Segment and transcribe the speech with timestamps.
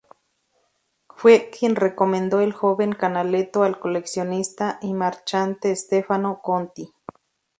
[1.15, 6.91] Fue quien recomendó el joven Canaletto al coleccionista y marchante Stefano Conti.